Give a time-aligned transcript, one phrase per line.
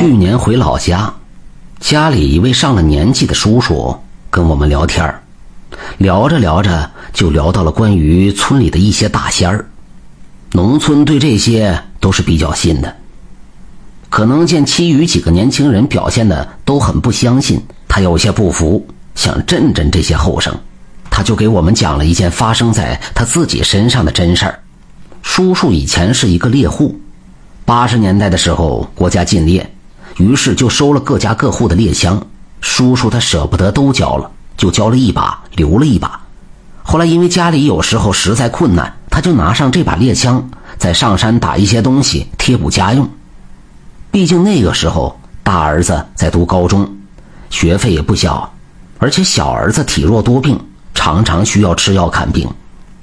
[0.00, 1.12] 去年回老家，
[1.78, 3.94] 家里一位上了年纪的叔叔
[4.30, 5.14] 跟我们聊天
[5.98, 9.66] 聊着聊着就聊到了关于村里的一些大仙儿。
[10.52, 12.96] 农村对这些都是比较信的，
[14.08, 20.58] 可能见其余几个年轻人表现的都很不相信，他有些不服，想震震这些后生，
[21.10, 24.60] 他就给我们讲了一件发生在他自己身上的真事儿。
[25.20, 26.98] 叔叔以前是一个猎户。
[27.66, 29.70] 八十年代的时候，国家禁猎，
[30.16, 32.20] 于是就收了各家各户的猎枪。
[32.60, 36.20] 叔叔他舍不得都交了，就交了一把，留了一把。
[36.82, 43.08] 后来因为家里有时候实在困难，他就拿上这把猎枪，再上山打一些东西贴补家用。
[44.10, 46.90] 毕竟那个时候大儿子在读高中，
[47.48, 48.52] 学费也不小，
[48.98, 50.60] 而且小儿子体弱多病，
[50.94, 52.48] 常常需要吃药看病，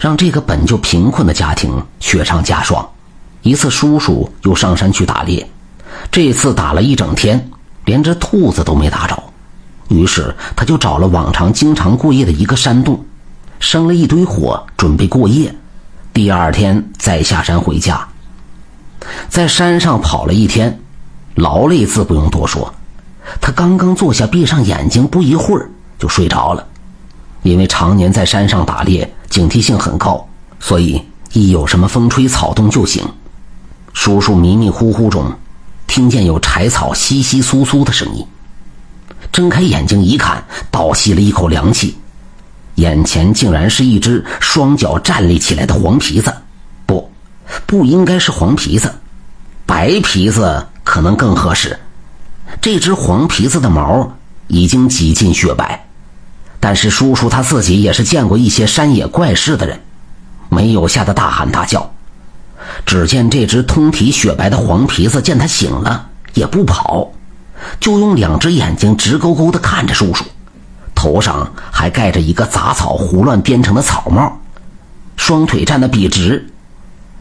[0.00, 2.86] 让这个本就贫困的家庭雪上加霜。
[3.42, 5.48] 一次，叔叔又上山去打猎，
[6.10, 7.50] 这次打了一整天，
[7.84, 9.22] 连只兔子都没打着。
[9.88, 13.04] 于是，他就找了往常经常过夜的一个山洞，
[13.58, 15.54] 生了一堆火，准备过夜。
[16.12, 18.06] 第二天再下山回家。
[19.28, 20.80] 在山上跑了一天，
[21.36, 22.72] 劳累自不用多说。
[23.40, 26.66] 他刚刚坐下，闭上眼睛，不一会儿就睡着了。
[27.42, 30.26] 因为常年在山上打猎，警惕性很高，
[30.58, 31.00] 所以
[31.32, 33.06] 一有什么风吹草动就醒。
[33.92, 35.32] 叔叔迷迷糊糊中，
[35.88, 38.24] 听见有柴草窸窸窣窣的声音。
[39.32, 41.96] 睁开眼睛一看，倒吸了一口凉气，
[42.76, 46.32] 眼前竟然是一只双脚站立起来的黄皮子，
[46.86, 47.10] 不，
[47.66, 48.94] 不应该是黄皮子，
[49.66, 51.76] 白皮子可能更合适。
[52.60, 54.12] 这只黄皮子的毛
[54.46, 55.86] 已经几近雪白，
[56.60, 59.80] 但是叔叔他自己也是见过一些山野怪事的人，
[60.48, 61.92] 没有吓得大喊大叫。
[62.86, 67.10] 只见这只通体雪白的黄皮子见他醒了，也不跑，
[67.78, 70.24] 就用两只眼睛直勾勾地看着叔叔，
[70.94, 74.40] 头上还盖着一个杂草胡乱编成的草帽，
[75.16, 76.48] 双腿站得笔直，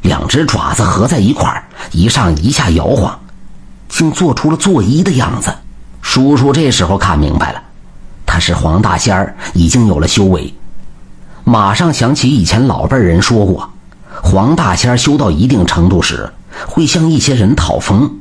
[0.02, 3.20] 两只爪子合在一块，一上一下摇晃，
[3.90, 5.54] 竟做出了作揖的样子。
[6.02, 7.62] 叔叔这时候看明白了，
[8.26, 10.54] 他是黄大仙儿，已经有了修为，
[11.44, 13.70] 马上想起以前老辈人说过。
[14.30, 16.30] 黄大仙修到一定程度时，
[16.68, 18.20] 会向一些人讨封。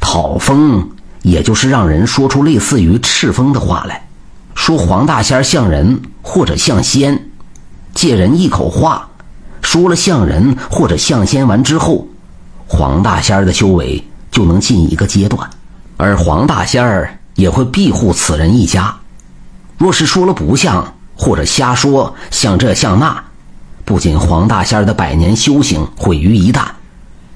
[0.00, 0.88] 讨封，
[1.20, 4.08] 也就是让人说出类似于敕封的话来，
[4.54, 7.28] 说黄大仙像人或者像仙，
[7.92, 9.06] 借人一口话，
[9.60, 12.06] 说了像人或者像仙完之后，
[12.66, 15.50] 黄大仙的修为就能进一个阶段，
[15.98, 18.96] 而黄大仙儿也会庇护此人一家。
[19.76, 23.22] 若是说了不像，或者瞎说像这像那。
[23.84, 26.66] 不仅黄大仙的百年修行毁于一旦，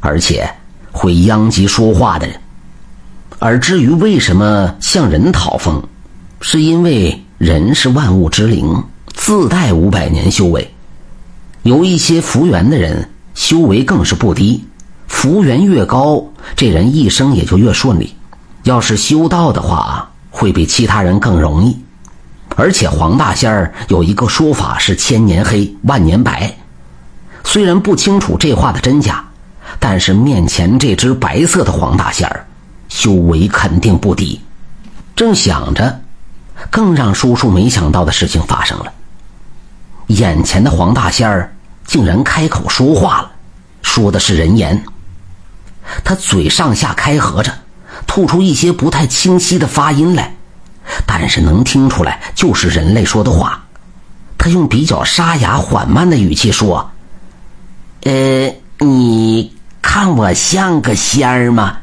[0.00, 0.48] 而且
[0.92, 2.40] 会殃及说话的人。
[3.38, 5.82] 而至于为什么向人讨封，
[6.40, 10.72] 是因为人是万物之灵，自带五百年修为。
[11.62, 14.64] 有一些福缘的人，修为更是不低，
[15.08, 16.24] 福缘越高，
[16.54, 18.14] 这人一生也就越顺利。
[18.62, 21.76] 要是修道的话，会比其他人更容易。
[22.56, 26.52] 而且黄大仙儿有一个说法是千年黑万年白，
[27.44, 29.22] 虽然不清楚这话的真假，
[29.78, 32.46] 但是面前这只白色的黄大仙儿，
[32.88, 34.40] 修为肯定不低。
[35.14, 36.00] 正想着，
[36.70, 38.92] 更让叔叔没想到的事情发生了。
[40.08, 43.30] 眼前的黄大仙儿竟然开口说话了，
[43.82, 44.82] 说的是人言。
[46.04, 47.52] 他嘴上下开合着，
[48.06, 50.35] 吐出一些不太清晰的发音来。
[51.06, 53.62] 但是能听出来，就是人类说的话。
[54.36, 56.90] 他用比较沙哑、缓慢的语气说
[58.04, 61.78] ：“呃，你看我像个仙儿吗？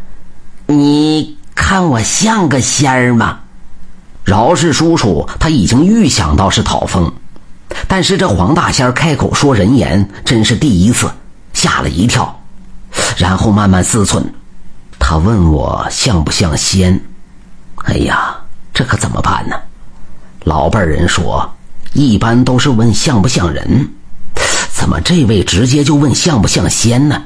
[0.68, 3.40] 你看我像个仙儿吗？”
[4.24, 7.12] 饶氏叔叔他已经预想到是讨封，
[7.88, 11.12] 但是这黄大仙开口说人言，真是第一次，
[11.54, 12.40] 吓了一跳。
[13.18, 14.24] 然后慢慢思忖，
[15.00, 17.02] 他问我像不像仙？
[17.86, 18.38] 哎呀！
[18.74, 19.56] 这可怎么办呢？
[20.46, 21.54] 老辈人说，
[21.94, 23.88] 一般都是问像不像人，
[24.72, 27.22] 怎么这位直接就问像不像仙呢？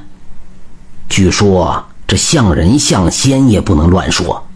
[1.08, 4.46] 据说这像人像仙也不能乱说，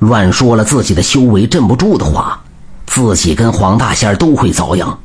[0.00, 2.40] 乱说了自己的修为镇不住的话，
[2.84, 4.98] 自己跟黄大仙都会遭殃。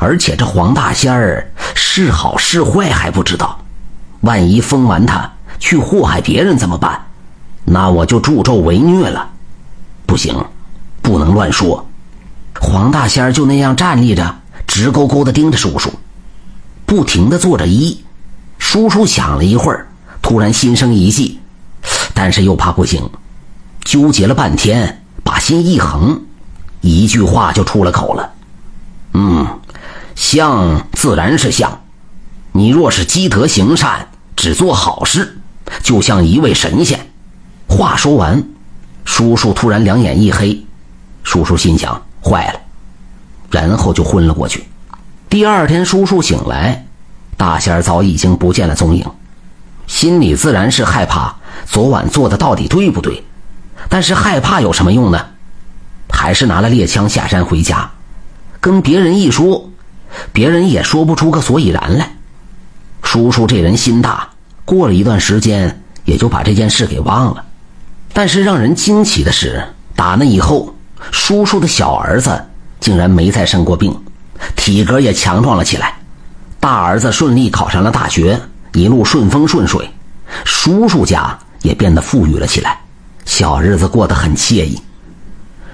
[0.00, 3.58] 而且这黄大仙儿是好是坏还不知道，
[4.22, 7.06] 万一封完他去祸害别人怎么办？
[7.66, 9.28] 那我就助纣为虐了。
[10.06, 10.34] 不行，
[11.02, 11.86] 不能乱说。
[12.60, 14.36] 黄大仙就那样站立着，
[14.66, 15.92] 直勾勾的盯着叔叔，
[16.86, 17.98] 不停的做着揖。
[18.58, 19.88] 叔叔想了一会儿，
[20.22, 21.38] 突然心生一计，
[22.14, 23.10] 但是又怕不行，
[23.84, 26.22] 纠结了半天，把心一横，
[26.80, 28.32] 一句话就出了口了
[29.12, 29.46] ：“嗯，
[30.14, 31.80] 像自然是像，
[32.52, 35.38] 你若是积德行善，只做好事，
[35.82, 37.10] 就像一位神仙。”
[37.68, 38.42] 话说完，
[39.06, 40.62] 叔叔突然两眼一黑，
[41.22, 42.60] 叔叔心想：坏了，
[43.50, 44.66] 然后就昏了过去。
[45.30, 46.84] 第二天，叔叔醒来，
[47.36, 49.06] 大仙儿早已经不见了踪影，
[49.86, 51.34] 心里自然是害怕。
[51.64, 53.24] 昨晚做的到底对不对？
[53.88, 55.24] 但是害怕有什么用呢？
[56.10, 57.90] 还是拿了猎枪下山回家，
[58.60, 59.70] 跟别人一说，
[60.32, 62.10] 别人也说不出个所以然来。
[63.02, 64.30] 叔叔这人心大，
[64.64, 67.44] 过了一段时间也就把这件事给忘了。
[68.16, 69.62] 但是让人惊奇的是，
[69.94, 70.74] 打那以后，
[71.12, 72.46] 叔叔的小儿子
[72.80, 73.94] 竟然没再生过病，
[74.56, 75.98] 体格也强壮了起来。
[76.58, 78.40] 大儿子顺利考上了大学，
[78.72, 79.90] 一路顺风顺水，
[80.46, 81.38] 叔叔家。
[81.62, 82.78] 也变得富裕了起来，
[83.24, 84.80] 小日子过得很惬意。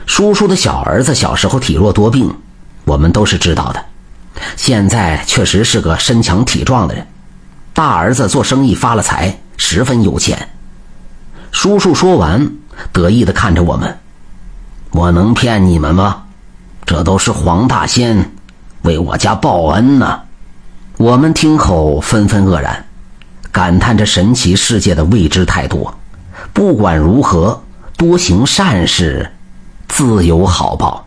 [0.07, 2.35] 叔叔的小儿子小时候体弱多病，
[2.87, 3.85] 我们都是知道的。
[4.57, 7.07] 现在确实是个身强体壮的人。
[7.75, 10.49] 大儿子做生意发了财，十分有钱。
[11.53, 12.51] 叔叔说完，
[12.93, 13.99] 得意的看着我们
[14.91, 16.25] ：“我能骗你们吗？
[16.85, 18.33] 这都是黄大仙
[18.83, 20.23] 为我家报恩呢。”
[20.99, 22.85] 我们听后纷纷愕然。
[23.53, 25.95] 感叹这神奇世界的未知太多，
[26.55, 27.63] 不管如何，
[27.99, 29.31] 多行善事，
[29.89, 31.07] 自有好报。